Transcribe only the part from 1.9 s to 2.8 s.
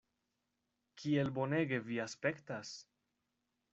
vi aspektas!